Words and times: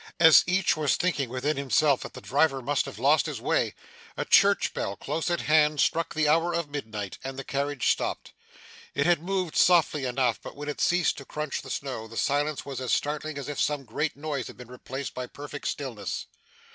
As 0.19 0.43
each 0.47 0.75
was 0.75 0.95
thinking 0.95 1.29
within 1.29 1.57
himself 1.57 2.01
that 2.01 2.15
the 2.15 2.21
driver 2.21 2.59
must 2.63 2.85
have 2.87 2.97
lost 2.97 3.27
his 3.27 3.39
way, 3.39 3.75
a 4.17 4.25
church 4.25 4.73
bell, 4.73 4.95
close 4.95 5.29
at 5.29 5.41
hand, 5.41 5.79
struck 5.79 6.15
the 6.15 6.27
hour 6.27 6.55
of 6.55 6.71
midnight, 6.71 7.19
and 7.23 7.37
the 7.37 7.43
carriage 7.43 7.87
stopped. 7.91 8.33
It 8.95 9.05
had 9.05 9.21
moved 9.21 9.55
softly 9.55 10.05
enough, 10.05 10.41
but 10.41 10.55
when 10.55 10.69
it 10.69 10.81
ceased 10.81 11.19
to 11.19 11.25
crunch 11.25 11.61
the 11.61 11.69
snow, 11.69 12.07
the 12.07 12.17
silence 12.17 12.65
was 12.65 12.81
as 12.81 12.91
startling 12.91 13.37
as 13.37 13.47
if 13.47 13.61
some 13.61 13.83
great 13.83 14.17
noise 14.17 14.47
had 14.47 14.57
been 14.57 14.69
replaced 14.71 15.13
by 15.13 15.27
perfect 15.27 15.67
stillness. 15.67 16.25